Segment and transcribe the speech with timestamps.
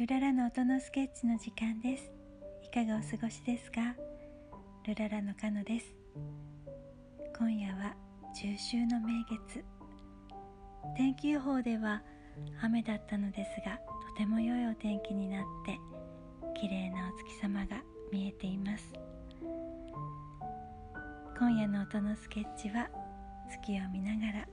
[0.00, 2.10] ルララの音のスケッチの時間です。
[2.64, 3.94] いかがお過ごしですか？
[4.86, 5.94] ルララのカノです。
[7.38, 7.94] 今夜は
[8.34, 9.62] 中秋の名月。
[10.96, 12.02] 天気予報では
[12.62, 15.78] 雨だったのですがとても良いお天気になって
[16.58, 18.94] 綺麗なお月様が見えています。
[21.38, 22.88] 今夜の音のスケッチは
[23.50, 24.48] 月を見ながら。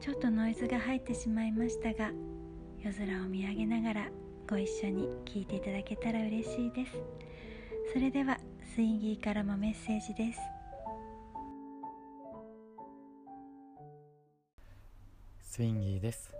[0.00, 2.10] ちょっとノイズが入ってしまいましたが
[2.86, 4.08] 夜空を見上げながら
[4.48, 6.92] ご一緒に聴いていただけたら嬉しいです。
[7.92, 8.38] それでは
[8.76, 10.38] スインギーからもメッセージです。
[15.42, 16.32] スインギーです。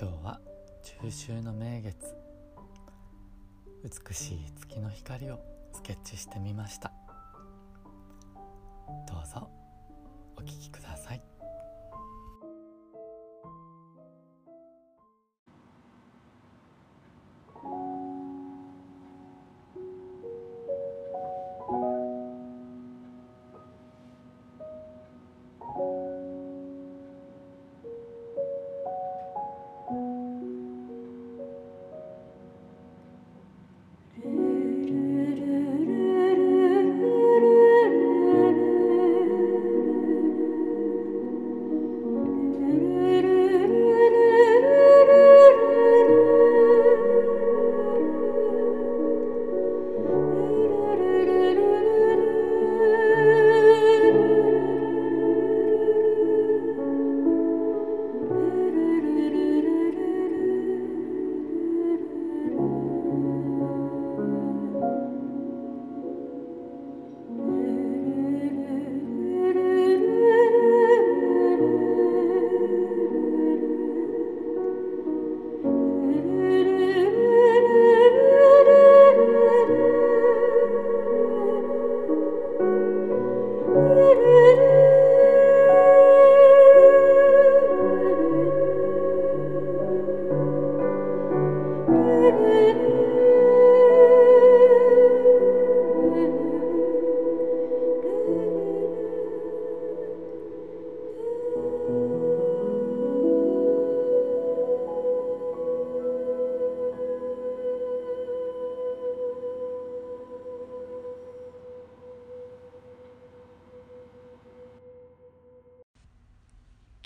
[0.00, 0.40] 今日は
[1.02, 2.14] 中秋の名月。
[3.82, 5.40] 美しい月の光を
[5.72, 6.92] スケッチしてみました。
[9.08, 9.50] どうぞ
[10.36, 10.85] お聴きください。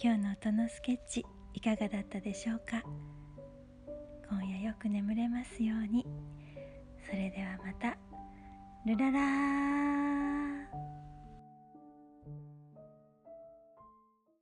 [0.03, 2.83] 今日の音のスケッチいかがだったでしょうか？
[4.31, 6.07] 今夜よく眠れますように。
[7.05, 7.99] それではまた。
[8.87, 9.70] ルララー。